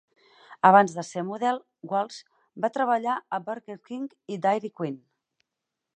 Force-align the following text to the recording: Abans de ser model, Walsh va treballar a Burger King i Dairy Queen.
Abans 0.69 0.95
de 0.99 1.03
ser 1.09 1.23
model, 1.27 1.59
Walsh 1.91 2.17
va 2.65 2.73
treballar 2.79 3.19
a 3.19 3.41
Burger 3.51 3.79
King 3.91 4.09
i 4.37 4.43
Dairy 4.47 4.77
Queen. 4.81 5.01